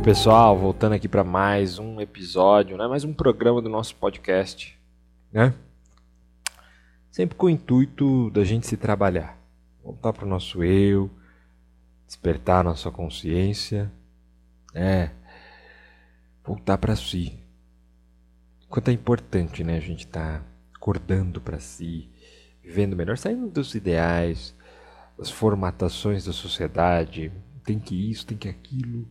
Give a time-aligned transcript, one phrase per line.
[0.00, 2.88] Oi, pessoal, voltando aqui para mais um episódio, né?
[2.88, 4.74] mais um programa do nosso podcast,
[5.30, 5.52] né?
[7.10, 9.38] Sempre com o intuito da gente se trabalhar,
[9.84, 11.10] voltar para o nosso eu,
[12.06, 13.92] despertar nossa consciência,
[14.72, 15.12] né?
[16.42, 17.38] Voltar para si.
[18.70, 19.76] Quanto é importante, né?
[19.76, 20.42] A gente tá
[20.74, 22.08] acordando para si,
[22.62, 24.56] vivendo melhor, saindo dos ideais,
[25.18, 27.30] das formatações da sociedade,
[27.62, 29.06] tem que isso, tem que aquilo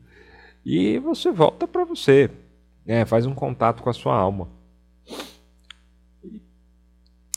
[0.65, 2.29] e você volta para você,
[2.85, 3.05] né?
[3.05, 4.47] faz um contato com a sua alma.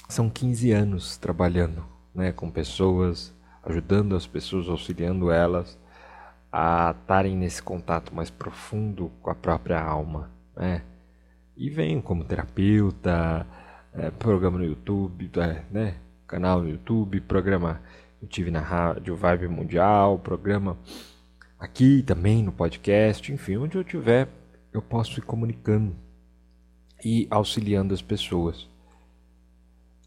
[0.08, 5.78] São 15 anos trabalhando né, com pessoas, ajudando as pessoas, auxiliando elas
[6.50, 10.30] a estarem nesse contato mais profundo com a própria alma.
[10.54, 10.82] Né?
[11.56, 13.46] E venho como terapeuta,
[13.94, 15.96] é, programa no YouTube, é, né?
[16.26, 17.80] canal no YouTube, programa
[18.20, 20.76] eu tive na rádio Vibe Mundial, programa
[21.62, 24.28] aqui também no podcast, enfim, onde eu tiver,
[24.72, 25.94] eu posso ir comunicando
[27.04, 28.68] e auxiliando as pessoas.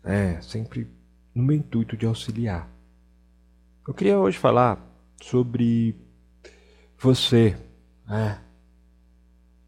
[0.04, 0.86] É, sempre
[1.34, 2.70] no meu intuito de auxiliar.
[3.88, 4.86] Eu queria hoje falar
[5.22, 5.96] sobre
[7.00, 7.56] você,
[8.10, 8.38] é,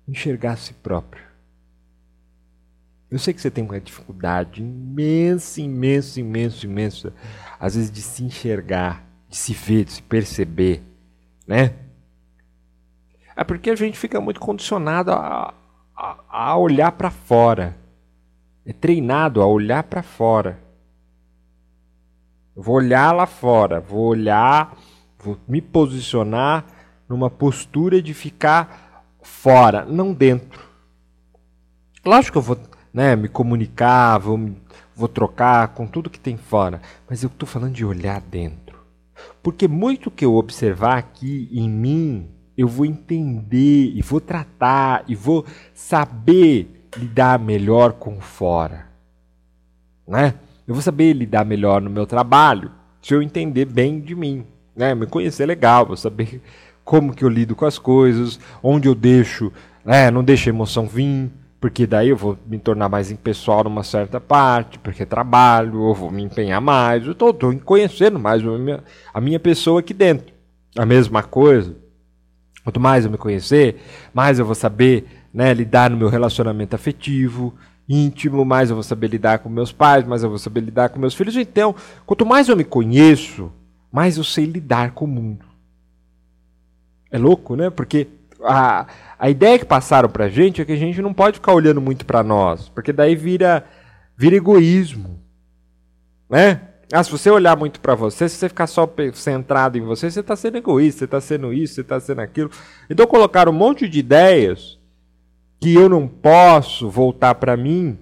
[0.06, 1.24] enxergar a si próprio.
[3.10, 7.14] Eu sei que você tem uma dificuldade imensa, imensa, imensa, imensa,
[7.58, 10.84] às vezes de se enxergar, de se ver, de se perceber
[11.48, 11.74] né?
[13.36, 15.54] É porque a gente fica muito condicionado a,
[15.96, 17.78] a, a olhar para fora.
[18.66, 20.60] É treinado a olhar para fora.
[22.56, 24.76] Vou olhar lá fora, vou olhar,
[25.20, 26.66] vou me posicionar
[27.08, 30.68] numa postura de ficar fora, não dentro.
[32.04, 32.58] Lógico que eu vou
[32.92, 34.52] né, me comunicar, vou,
[34.96, 38.67] vou trocar com tudo que tem fora, mas eu estou falando de olhar dentro.
[39.42, 45.16] Porque muito que eu observar aqui em mim, eu vou entender e vou tratar e
[45.16, 48.88] vou saber lidar melhor com fora.
[50.08, 50.34] Né?
[50.68, 54.46] Eu vou saber lidar melhor no meu trabalho se eu entender bem de mim.
[54.76, 54.96] Né?
[54.96, 56.42] Me conhecer legal, vou saber
[56.84, 59.52] como que eu lido com as coisas, onde eu deixo,
[59.86, 60.10] né?
[60.10, 64.20] não deixo a emoção vir, porque daí eu vou me tornar mais impessoal numa certa
[64.20, 67.34] parte, porque trabalho, eu vou me empenhar mais, eu estou
[67.66, 70.34] conhecendo mais a minha, a minha pessoa aqui dentro.
[70.78, 71.76] A mesma coisa.
[72.64, 73.82] Quanto mais eu me conhecer,
[74.14, 77.54] mais eu vou saber né, lidar no meu relacionamento afetivo,
[77.88, 81.00] íntimo, mais eu vou saber lidar com meus pais, mais eu vou saber lidar com
[81.00, 81.36] meus filhos.
[81.38, 81.74] Então,
[82.06, 83.52] quanto mais eu me conheço,
[83.92, 85.46] mais eu sei lidar com o mundo.
[87.10, 87.70] É louco, né?
[87.70, 88.08] Porque
[88.48, 88.88] a,
[89.20, 92.06] a ideia que passaram pra gente é que a gente não pode ficar olhando muito
[92.06, 93.66] para nós, porque daí vira,
[94.16, 95.20] vira egoísmo.
[96.30, 96.62] Né?
[96.92, 100.22] Ah, se você olhar muito para você, se você ficar só centrado em você, você
[100.22, 102.50] está sendo egoísta, você está sendo isso, você está sendo aquilo.
[102.90, 104.80] Então colocaram um monte de ideias
[105.60, 107.98] que eu não posso voltar para mim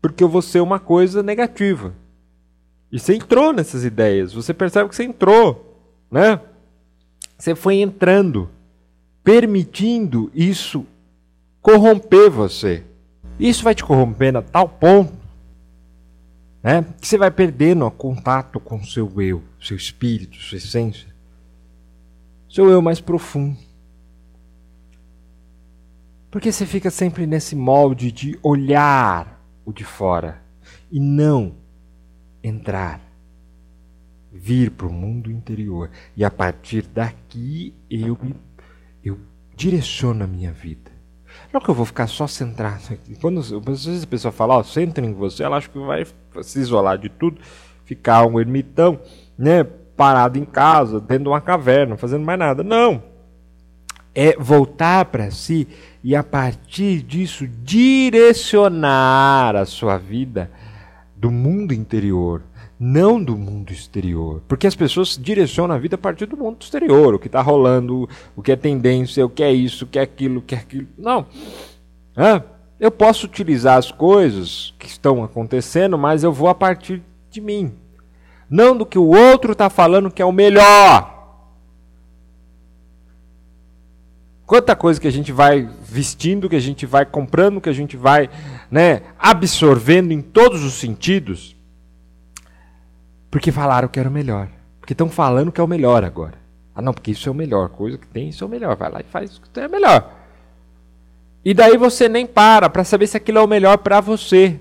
[0.00, 1.94] porque eu vou ser uma coisa negativa.
[2.90, 5.80] E você entrou nessas ideias, você percebe que você entrou,
[6.10, 6.40] né?
[7.38, 8.48] Você foi entrando
[9.24, 10.86] permitindo isso
[11.60, 12.84] corromper você.
[13.40, 15.24] Isso vai te corromper a tal ponto
[16.64, 21.08] né, que você vai perdendo o contato com o seu eu, seu espírito, sua essência,
[22.48, 23.58] seu eu mais profundo.
[26.30, 30.42] Porque você fica sempre nesse molde de olhar o de fora
[30.90, 31.54] e não
[32.42, 32.98] entrar,
[34.32, 35.90] vir para o mundo interior.
[36.16, 38.34] E a partir daqui eu me
[39.04, 39.18] eu
[39.54, 40.92] direciono a minha vida.
[41.52, 42.98] Não que eu vou ficar só centrado.
[43.20, 46.06] Quando às vezes a pessoa fala, ó, oh, centra em você, ela acha que vai
[46.42, 47.40] se isolar de tudo,
[47.84, 49.00] ficar um ermitão,
[49.38, 52.62] né, parado em casa, dentro de uma caverna, fazendo mais nada.
[52.62, 53.02] Não.
[54.14, 55.66] É voltar para si
[56.02, 60.50] e a partir disso direcionar a sua vida
[61.16, 62.42] do mundo interior
[62.84, 64.42] não do mundo exterior.
[64.46, 68.06] Porque as pessoas direcionam a vida a partir do mundo exterior, o que está rolando,
[68.36, 70.58] o que é tendência, o que é isso, o que é aquilo, o que é
[70.58, 70.86] aquilo.
[70.98, 71.24] Não.
[72.78, 77.72] Eu posso utilizar as coisas que estão acontecendo, mas eu vou a partir de mim.
[78.50, 81.10] Não do que o outro está falando que é o melhor.
[84.44, 87.96] Quanta coisa que a gente vai vestindo, que a gente vai comprando, que a gente
[87.96, 88.28] vai
[88.70, 91.54] né, absorvendo em todos os sentidos
[93.34, 94.46] porque falaram que era o melhor.
[94.78, 96.34] Porque estão falando que é o melhor agora.
[96.72, 97.68] Ah, não, porque isso é o melhor.
[97.68, 98.76] Coisa que tem, isso é o melhor.
[98.76, 100.08] Vai lá e faz o que é melhor.
[101.44, 104.60] E daí você nem para para saber se aquilo é o melhor para você.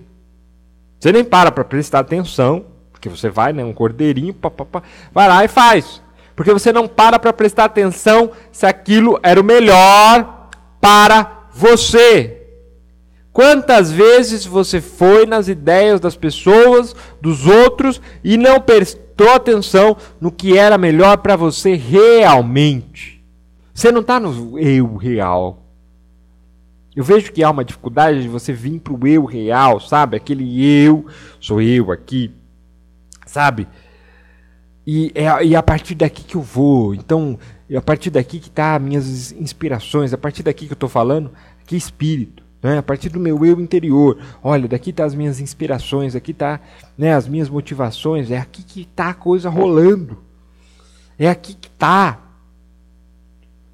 [0.99, 2.65] Você nem para para prestar atenção.
[2.91, 3.63] Porque você vai, né?
[3.63, 4.81] Um cordeirinho, pá, pá, pá,
[5.11, 6.01] vai lá e faz.
[6.35, 10.49] Porque você não para para prestar atenção se aquilo era o melhor
[10.81, 12.43] para você.
[13.33, 20.31] Quantas vezes você foi nas ideias das pessoas, dos outros e não prestou atenção no
[20.31, 23.25] que era melhor para você realmente?
[23.74, 25.63] Você não está no eu real.
[26.95, 30.15] Eu vejo que há uma dificuldade de você vir para o eu real, sabe?
[30.15, 31.07] Aquele eu,
[31.39, 32.31] sou eu aqui,
[33.25, 33.68] sabe?
[34.85, 36.94] E é, e é a partir daqui que eu vou.
[36.94, 40.75] Então, é a partir daqui que tá minhas inspirações, é a partir daqui que eu
[40.75, 41.31] estou falando,
[41.65, 42.43] que espírito.
[42.63, 42.77] Né?
[42.77, 44.18] A partir do meu eu interior.
[44.42, 46.62] Olha, daqui tá as minhas inspirações, aqui tá
[46.98, 50.18] né, as minhas motivações, é aqui que tá a coisa rolando.
[51.19, 52.21] É aqui que tá.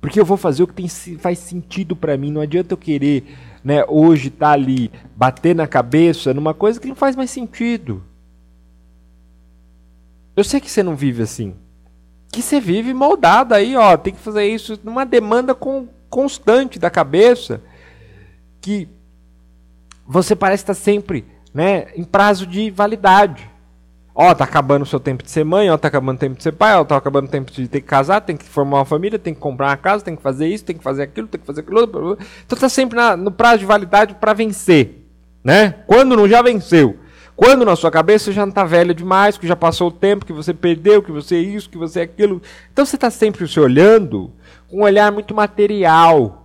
[0.01, 0.87] Porque eu vou fazer o que tem,
[1.19, 2.31] faz sentido para mim.
[2.31, 6.87] Não adianta eu querer né, hoje estar tá ali, bater na cabeça numa coisa que
[6.87, 8.03] não faz mais sentido.
[10.35, 11.53] Eu sei que você não vive assim.
[12.31, 13.97] Que você vive moldado aí, ó.
[13.97, 17.61] Tem que fazer isso numa demanda com, constante da cabeça.
[18.61, 18.87] Que
[20.05, 23.49] você parece estar sempre né, em prazo de validade.
[24.13, 26.43] Ó, tá acabando o seu tempo de ser mãe, ó, tá acabando o tempo de
[26.43, 28.85] ser pai, ó, tá acabando o tempo de ter que casar, tem que formar uma
[28.85, 31.39] família, tem que comprar uma casa, tem que fazer isso, tem que fazer aquilo, tem
[31.39, 32.17] que fazer aquilo.
[32.45, 35.05] Então tá sempre na, no prazo de validade para vencer,
[35.43, 35.75] né?
[35.87, 36.97] Quando não já venceu.
[37.33, 40.33] Quando na sua cabeça já não está velho demais, que já passou o tempo, que
[40.33, 42.41] você perdeu, que você é isso, que você é aquilo.
[42.73, 44.33] Então você está sempre se olhando
[44.67, 46.38] com um olhar muito material,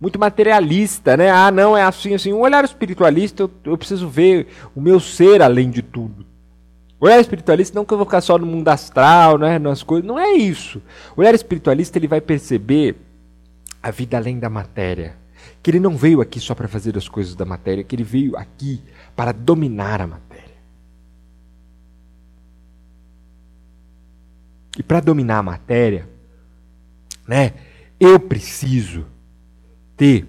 [0.00, 1.30] muito materialista, né?
[1.30, 2.32] Ah, não, é assim, assim.
[2.32, 6.24] Um olhar espiritualista, eu, eu preciso ver o meu ser além de tudo.
[6.98, 10.18] Olhar espiritualista não que eu vou ficar só no mundo astral, né, nas coisas, não
[10.18, 10.82] é isso.
[11.16, 12.96] O olhar espiritualista ele vai perceber
[13.82, 15.16] a vida além da matéria,
[15.62, 18.36] que ele não veio aqui só para fazer as coisas da matéria, que ele veio
[18.36, 18.82] aqui
[19.16, 20.50] para dominar a matéria.
[24.78, 26.08] E para dominar a matéria,
[27.26, 27.54] né,
[27.98, 29.06] eu preciso
[30.00, 30.26] ter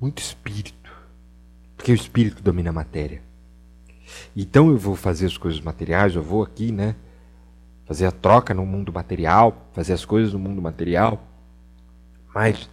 [0.00, 0.90] muito espírito,
[1.76, 3.20] porque o espírito domina a matéria.
[4.34, 6.96] Então eu vou fazer as coisas materiais, eu vou aqui, né,
[7.84, 11.22] fazer a troca no mundo material, fazer as coisas no mundo material,
[12.34, 12.70] mas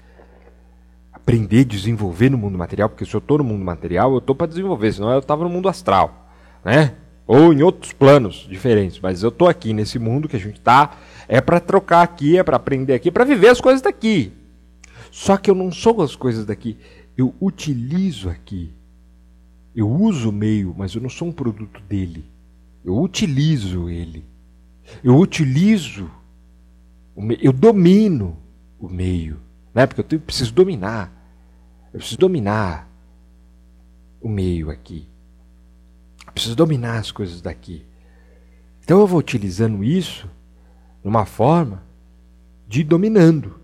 [1.11, 4.47] aprender, desenvolver no mundo material, porque se eu estou no mundo material, eu estou para
[4.47, 6.31] desenvolver, senão eu estava no mundo astral,
[6.63, 6.95] né?
[7.27, 10.95] Ou em outros planos diferentes, mas eu estou aqui nesse mundo que a gente está,
[11.27, 14.31] é para trocar aqui, é para aprender aqui, para viver as coisas daqui.
[15.11, 16.77] Só que eu não sou as coisas daqui,
[17.17, 18.73] eu utilizo aqui.
[19.75, 22.25] Eu uso o meio, mas eu não sou um produto dele.
[22.83, 24.25] Eu utilizo ele.
[25.03, 26.09] Eu utilizo,
[27.39, 28.37] eu domino
[28.79, 29.39] o meio.
[29.73, 29.85] Né?
[29.85, 31.11] Porque eu preciso dominar.
[31.93, 32.89] Eu preciso dominar
[34.19, 35.07] o meio aqui.
[36.25, 37.85] Eu preciso dominar as coisas daqui.
[38.83, 40.29] Então eu vou utilizando isso
[41.03, 41.83] numa forma
[42.67, 43.55] de dominando.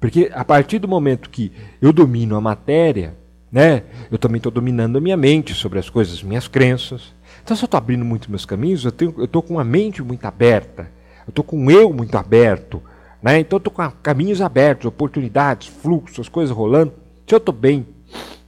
[0.00, 3.16] Porque a partir do momento que eu domino a matéria,
[3.50, 7.14] né, eu também estou dominando a minha mente sobre as coisas, minhas crenças.
[7.42, 10.90] Então, se eu estou abrindo muito meus caminhos, eu estou com a mente muito aberta,
[11.26, 12.82] eu estou com o eu muito aberto,
[13.22, 13.38] né?
[13.38, 16.92] Então eu estou com caminhos abertos, oportunidades, fluxos, as coisas rolando.
[17.26, 17.86] Se eu estou bem,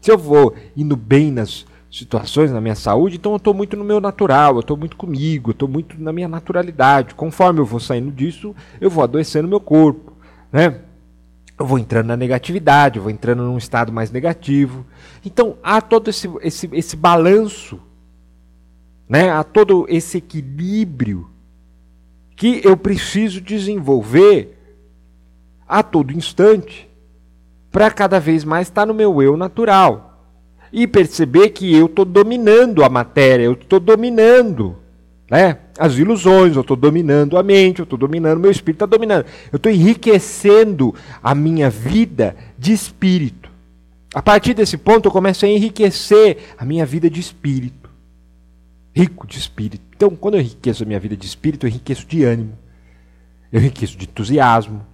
[0.00, 1.64] se eu vou indo bem nas
[1.94, 5.50] situações, na minha saúde, então eu estou muito no meu natural, eu estou muito comigo,
[5.50, 7.14] eu estou muito na minha naturalidade.
[7.14, 10.12] Conforme eu vou saindo disso, eu vou adoecendo meu corpo.
[10.50, 10.80] Né?
[11.56, 14.84] Eu vou entrando na negatividade, eu vou entrando num estado mais negativo.
[15.24, 17.80] Então há todo esse, esse, esse balanço,
[19.08, 19.30] né?
[19.30, 21.30] há todo esse equilíbrio
[22.34, 24.58] que eu preciso desenvolver
[25.68, 26.90] a todo instante,
[27.70, 30.13] para cada vez mais estar tá no meu eu natural
[30.76, 34.76] e perceber que eu estou dominando a matéria, eu estou dominando
[35.30, 39.24] né, as ilusões, eu estou dominando a mente, eu estou dominando, meu espírito está dominando.
[39.52, 43.48] Eu estou enriquecendo a minha vida de espírito.
[44.12, 47.88] A partir desse ponto, eu começo a enriquecer a minha vida de espírito.
[48.92, 49.84] Rico de espírito.
[49.94, 52.58] Então, quando eu enriqueço a minha vida de espírito, eu enriqueço de ânimo,
[53.52, 54.84] eu enriqueço de entusiasmo,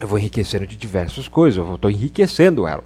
[0.00, 2.82] eu vou enriquecendo de diversas coisas, eu estou enriquecendo ela.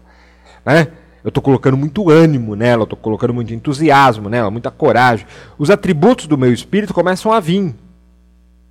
[0.66, 0.86] Né?
[1.22, 5.26] Eu estou colocando muito ânimo nela, eu estou colocando muito entusiasmo nela, muita coragem.
[5.58, 7.74] Os atributos do meu espírito começam a vir.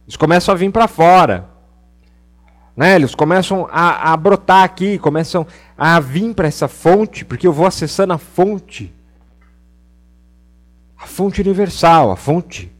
[0.05, 1.47] Eles começam a vir para fora.
[2.75, 2.95] Né?
[2.95, 5.45] Eles começam a, a brotar aqui, começam
[5.77, 8.91] a vir para essa fonte, porque eu vou acessando a fonte.
[10.97, 12.71] A fonte universal, a fonte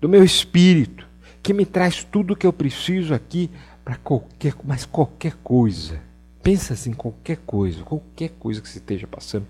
[0.00, 1.08] do meu espírito,
[1.42, 3.50] que me traz tudo o que eu preciso aqui
[3.84, 6.00] para qualquer, mas qualquer coisa.
[6.44, 9.46] Pensa assim, qualquer coisa, qualquer coisa que você esteja passando,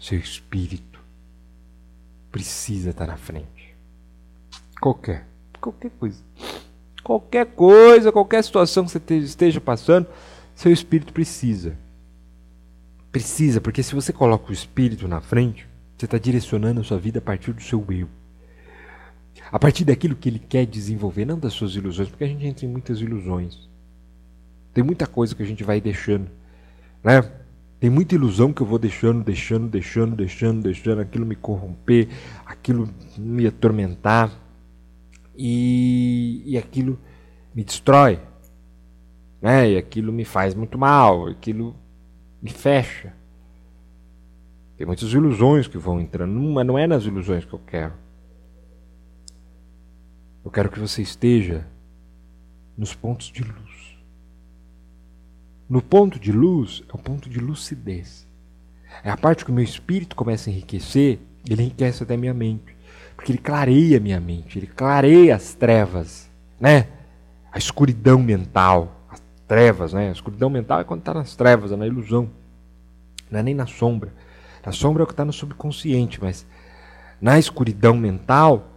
[0.00, 0.98] seu espírito
[2.32, 3.72] precisa estar na frente.
[4.80, 5.28] Qualquer,
[5.60, 6.20] qualquer coisa.
[7.04, 10.08] Qualquer coisa, qualquer situação que você esteja passando,
[10.56, 11.78] seu espírito precisa.
[13.12, 17.20] Precisa, porque se você coloca o espírito na frente, você está direcionando a sua vida
[17.20, 18.08] a partir do seu eu.
[19.52, 22.66] A partir daquilo que ele quer desenvolver, não das suas ilusões, porque a gente entra
[22.66, 23.72] em muitas ilusões.
[24.74, 26.28] Tem muita coisa que a gente vai deixando.
[27.02, 27.22] Né?
[27.78, 32.08] Tem muita ilusão que eu vou deixando, deixando, deixando, deixando, deixando, aquilo me corromper,
[32.44, 34.32] aquilo me atormentar
[35.36, 36.98] e, e aquilo
[37.54, 38.20] me destrói.
[39.40, 39.72] Né?
[39.72, 41.76] E aquilo me faz muito mal, aquilo
[42.42, 43.12] me fecha.
[44.76, 47.92] Tem muitas ilusões que vão entrando, mas não é nas ilusões que eu quero.
[50.44, 51.64] Eu quero que você esteja
[52.76, 53.73] nos pontos de luz.
[55.68, 58.26] No ponto de luz é o ponto de lucidez.
[59.02, 61.18] É a parte que o meu espírito começa a enriquecer,
[61.48, 62.76] ele enriquece até minha mente.
[63.16, 66.28] Porque ele clareia a minha mente, ele clareia as trevas,
[66.60, 66.88] né?
[67.50, 70.08] A escuridão mental, as trevas, né?
[70.08, 72.30] A escuridão mental é quando está nas trevas, é na ilusão.
[73.30, 74.12] Não é nem na sombra.
[74.64, 76.46] Na sombra é o que está no subconsciente, mas
[77.20, 78.68] na escuridão mental,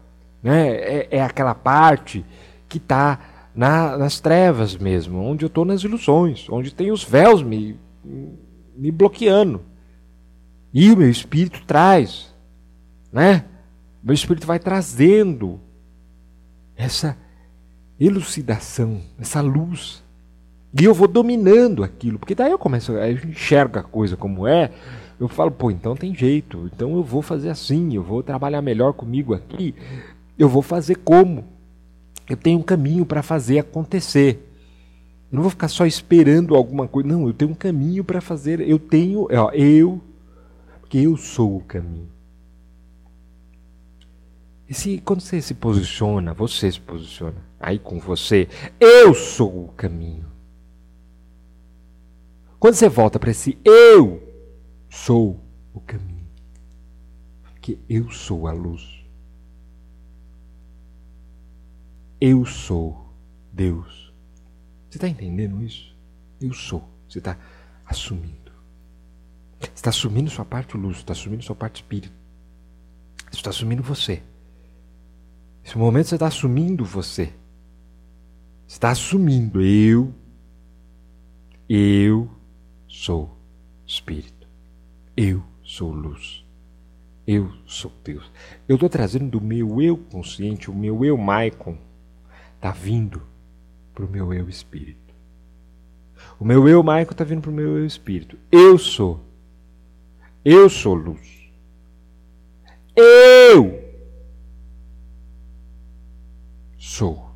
[0.41, 0.69] né?
[0.69, 2.23] É, é aquela parte
[2.69, 3.19] que está
[3.57, 7.75] na, nas trevas mesmo, onde eu estou nas ilusões, onde tem os véus me,
[8.77, 9.61] me bloqueando.
[10.71, 12.31] E o meu espírito traz,
[13.11, 13.45] né?
[14.03, 15.59] Meu espírito vai trazendo
[16.75, 17.17] essa
[17.99, 20.03] elucidação, essa luz.
[20.79, 24.69] E eu vou dominando aquilo, porque daí eu começo, a enxergo a coisa como é,
[25.19, 28.93] eu falo, pô, então tem jeito, então eu vou fazer assim, eu vou trabalhar melhor
[28.93, 29.73] comigo aqui,
[30.37, 31.56] eu vou fazer como.
[32.29, 34.43] Eu tenho um caminho para fazer acontecer.
[35.31, 37.07] Eu não vou ficar só esperando alguma coisa.
[37.07, 38.59] Não, eu tenho um caminho para fazer.
[38.61, 40.01] Eu tenho, ó, eu,
[40.81, 42.09] porque eu sou o caminho.
[44.69, 48.47] E se quando você se posiciona, você se posiciona aí com você,
[48.79, 50.25] eu sou o caminho.
[52.59, 54.21] Quando você volta para esse eu
[54.89, 55.39] sou
[55.73, 56.27] o caminho,
[57.43, 58.96] porque eu sou a luz.
[62.19, 63.13] Eu sou
[63.51, 64.13] Deus.
[64.89, 65.95] Você está entendendo isso?
[66.41, 66.87] Eu sou.
[67.07, 67.37] Você está
[67.85, 68.51] assumindo.
[69.59, 72.13] Você está assumindo sua parte luz, está assumindo sua parte espírito.
[73.29, 74.21] Você está assumindo você.
[75.63, 77.25] Nesse momento você está assumindo você.
[78.65, 80.13] Você está assumindo eu.
[81.69, 82.29] Eu
[82.87, 83.37] sou
[83.85, 84.47] espírito.
[85.15, 86.45] Eu sou luz.
[87.25, 88.31] Eu sou Deus.
[88.67, 91.77] Eu estou trazendo do meu eu consciente, o meu eu Maicon,
[92.67, 93.21] está vindo
[93.93, 95.15] para o meu eu espírito.
[96.39, 98.37] O meu eu, Maico, está vindo para o meu eu espírito.
[98.51, 99.23] Eu sou.
[100.43, 101.49] Eu sou luz.
[102.95, 103.83] Eu
[106.77, 107.31] sou.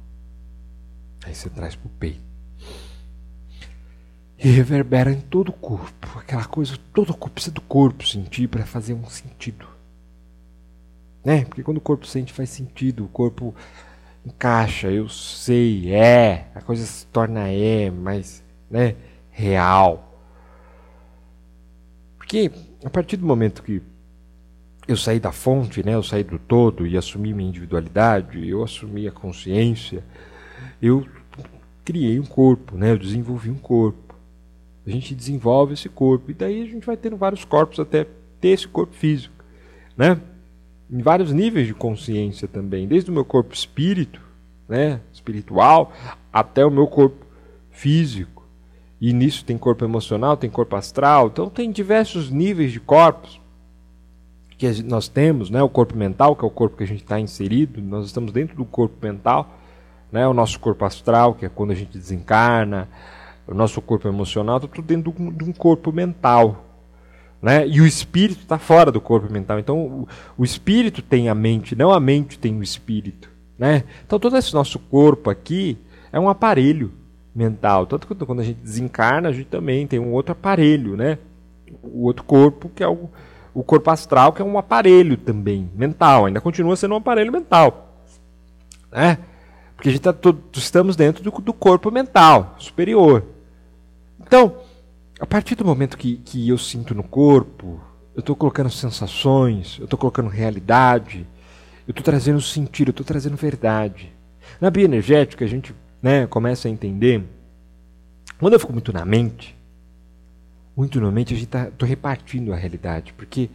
[1.24, 2.32] Aí você traz para o peito.
[4.38, 6.20] E reverbera em todo o corpo.
[6.20, 9.68] Aquela coisa, todo o corpo precisa do corpo sentir para fazer um sentido.
[11.24, 11.46] Né?
[11.46, 13.06] Porque quando o corpo sente, faz sentido.
[13.06, 13.56] O corpo
[14.26, 18.96] encaixa, eu sei, é, a coisa se torna é, mas, né,
[19.32, 20.20] real.
[22.18, 22.52] Porque
[22.84, 23.82] a partir do momento que
[24.88, 29.08] eu saí da fonte, né, eu saí do todo e assumi minha individualidade, eu assumi
[29.08, 30.04] a consciência,
[30.82, 31.06] eu
[31.84, 34.16] criei um corpo, né, eu desenvolvi um corpo.
[34.86, 38.08] A gente desenvolve esse corpo e daí a gente vai tendo vários corpos até
[38.40, 39.44] ter esse corpo físico,
[39.96, 40.20] né?
[40.92, 44.22] Em vários níveis de consciência também, desde o meu corpo espírito,
[44.68, 45.94] né, espiritual,
[46.32, 47.26] até o meu corpo
[47.70, 48.46] físico.
[49.00, 53.42] E nisso tem corpo emocional, tem corpo astral, então tem diversos níveis de corpos
[54.58, 57.20] que nós temos, né, o corpo mental, que é o corpo que a gente está
[57.20, 59.58] inserido, nós estamos dentro do corpo mental,
[60.12, 62.88] né, o nosso corpo astral, que é quando a gente desencarna,
[63.48, 66.71] o nosso corpo emocional, está tudo dentro de um corpo mental,
[67.42, 67.68] né?
[67.68, 69.58] E o espírito está fora do corpo mental.
[69.58, 70.08] Então, o,
[70.38, 73.30] o, espírito tem a mente, não a mente tem o espírito.
[73.58, 73.84] Né?
[74.06, 75.78] Então, todo esse nosso corpo aqui
[76.12, 76.92] é um aparelho
[77.34, 77.88] mental.
[77.88, 81.18] Tanto que quando a gente desencarna, a gente também tem um outro aparelho, né?
[81.82, 83.10] O outro corpo, que é o,
[83.54, 86.26] o corpo astral, que é um aparelho também mental.
[86.26, 87.96] Ainda continua sendo um aparelho mental.
[88.92, 89.18] Né?
[89.76, 93.24] Porque a gente tá todo, estamos dentro do, do corpo mental superior.
[94.20, 94.56] Então,
[95.22, 97.80] a partir do momento que, que eu sinto no corpo,
[98.16, 101.28] eu estou colocando sensações, eu estou colocando realidade,
[101.88, 104.12] eu estou trazendo sentido, eu estou trazendo verdade.
[104.60, 107.24] Na bioenergética, a gente né, começa a entender.
[108.40, 109.56] Quando eu fico muito na mente,
[110.76, 113.14] muito na mente, a gente está repartindo a realidade.
[113.14, 113.48] Porque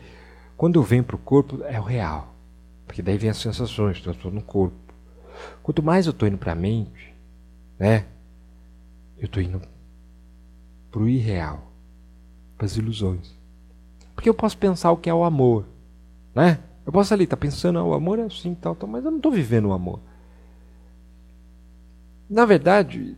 [0.56, 2.32] quando eu venho para o corpo, é o real.
[2.86, 4.76] Porque daí vem as sensações, estou no corpo.
[5.64, 7.12] Quanto mais eu estou indo para a mente,
[7.76, 8.04] né?
[9.18, 9.60] Eu tô indo
[10.96, 11.60] pro irreal,
[12.56, 13.34] para as ilusões.
[14.14, 15.66] Porque eu posso pensar o que é o amor,
[16.34, 16.58] né?
[16.86, 19.10] Eu posso ali estar tá pensando, ah, o amor é assim, tal, tal, mas eu
[19.10, 20.00] não estou vivendo o amor.
[22.30, 23.14] Na verdade,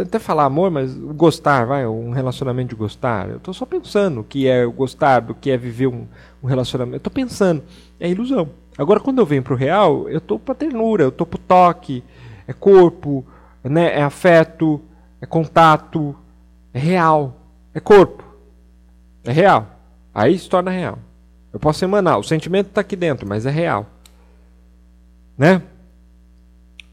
[0.00, 3.28] até falar amor, mas gostar, vai, um relacionamento de gostar.
[3.28, 6.06] Eu estou só pensando o que é gostar, do que é viver um,
[6.42, 6.94] um relacionamento.
[6.94, 7.62] Eu estou pensando,
[8.00, 8.48] é ilusão.
[8.78, 12.02] Agora, quando eu venho para o real, eu estou para ternura, eu estou para toque,
[12.46, 13.22] é corpo,
[13.62, 14.80] né, é afeto,
[15.20, 16.16] é contato,
[16.78, 17.36] é real,
[17.74, 18.24] é corpo,
[19.24, 19.66] é real.
[20.14, 20.98] Aí se torna real.
[21.52, 23.84] Eu posso emanar, o sentimento está aqui dentro, mas é real.
[25.36, 25.60] Né?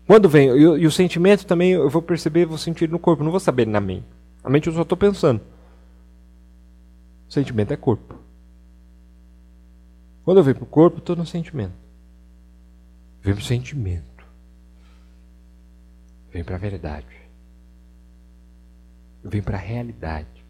[0.07, 3.29] Quando vem, e, e, o sentimento também eu vou perceber, vou sentir no corpo, não
[3.29, 4.05] vou saber na mente.
[4.43, 5.39] A mente eu só estou pensando.
[7.27, 8.15] O sentimento é corpo.
[10.23, 11.73] Quando eu venho para o corpo, estou no sentimento.
[13.21, 14.25] Vem para o sentimento.
[16.31, 17.24] Vem para a verdade.
[19.27, 20.45] Vem para a realidade.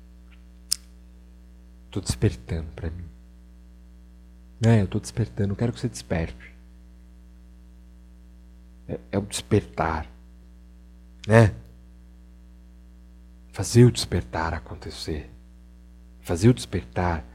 [1.86, 3.05] Estou despertando para mim.
[4.65, 6.53] É, eu estou despertando, eu quero que você desperte.
[8.88, 10.08] É, é o despertar.
[11.27, 11.53] Né?
[13.51, 15.29] Fazer o despertar acontecer.
[16.22, 17.25] Fazer o despertar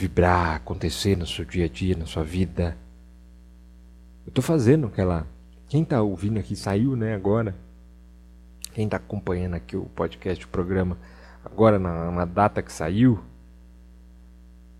[0.00, 2.76] vibrar, acontecer no seu dia a dia, na sua vida.
[4.24, 5.26] Eu estou fazendo aquela.
[5.68, 7.54] Quem está ouvindo aqui saiu, né, agora.
[8.72, 10.96] Quem está acompanhando aqui o podcast, o programa,
[11.44, 13.20] agora na, na data que saiu,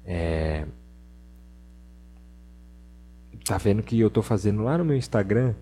[0.04, 0.66] é,
[3.44, 5.54] tá vendo que eu estou fazendo lá no meu Instagram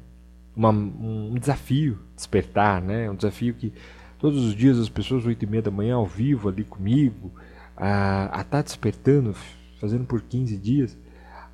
[0.55, 3.09] uma, um desafio despertar, né?
[3.09, 3.73] Um desafio que
[4.19, 7.33] todos os dias as pessoas oito e meia da manhã ao vivo ali comigo,
[7.77, 9.35] a estar tá despertando,
[9.81, 10.99] fazendo por 15 dias,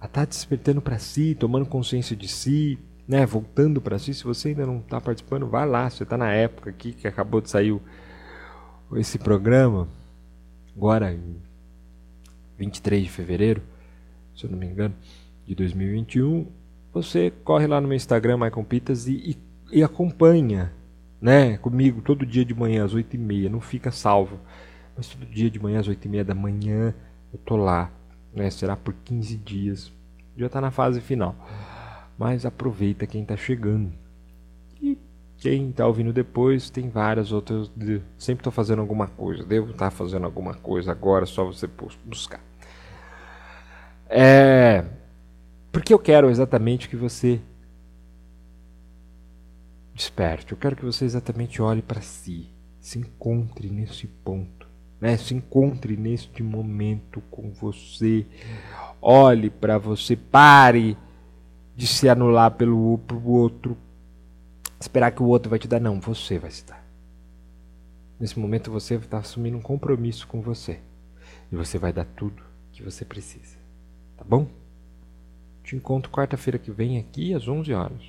[0.00, 3.24] a estar tá despertando para si, tomando consciência de si, né?
[3.26, 4.14] Voltando para si.
[4.14, 5.88] Se você ainda não está participando, vai lá.
[5.88, 7.78] Você está na época aqui que acabou de sair
[8.96, 9.88] esse programa,
[10.76, 11.36] agora em
[12.58, 13.62] 23 de fevereiro,
[14.36, 14.94] se eu não me engano
[15.46, 16.46] de 2021,
[16.92, 19.14] você corre lá no meu Instagram, Michael Pitas, e,
[19.70, 20.72] e, e acompanha
[21.20, 23.48] né, comigo todo dia de manhã às 8h30.
[23.48, 24.38] Não fica salvo,
[24.96, 26.94] mas todo dia de manhã às 8h30 da manhã
[27.32, 27.90] eu tô lá.
[28.32, 29.92] Né, será por 15 dias.
[30.36, 31.36] Já está na fase final.
[32.18, 33.92] Mas aproveita quem está chegando.
[34.80, 34.98] E
[35.38, 37.70] quem está ouvindo depois tem várias outras.
[38.16, 39.44] Sempre estou fazendo alguma coisa.
[39.44, 41.68] Devo estar tá fazendo alguma coisa agora, só você
[42.04, 42.40] buscar.
[44.08, 44.84] É.
[45.72, 47.40] Porque eu quero exatamente que você
[49.94, 50.52] desperte.
[50.52, 52.48] Eu quero que você exatamente olhe para si,
[52.80, 54.68] se encontre nesse ponto,
[55.00, 55.16] né?
[55.16, 58.26] Se encontre neste momento com você.
[59.00, 60.96] Olhe para você, pare
[61.76, 63.76] de se anular pelo pro outro,
[64.80, 66.84] esperar que o outro vai te dar não, você vai se dar.
[68.18, 70.80] Nesse momento você está assumindo um compromisso com você
[71.50, 73.56] e você vai dar tudo que você precisa.
[74.16, 74.46] Tá bom?
[75.62, 78.02] Te encontro quarta-feira que vem aqui às 11 horas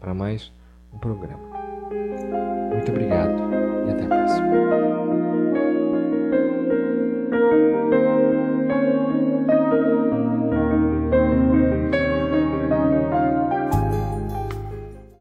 [0.00, 0.50] para mais
[0.92, 1.42] um programa.
[2.72, 3.38] Muito obrigado
[3.86, 4.91] e até a próxima.